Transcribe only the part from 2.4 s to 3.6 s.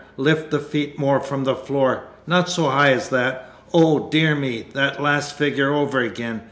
so high as that!